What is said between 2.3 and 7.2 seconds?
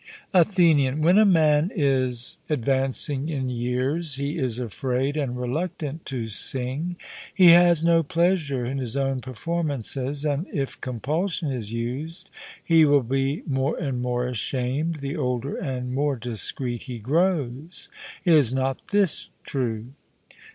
advancing in years, he is afraid and reluctant to sing;